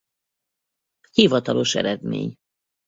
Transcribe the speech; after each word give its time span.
Hivatalos 1.13 1.75
eredmény 1.75 2.37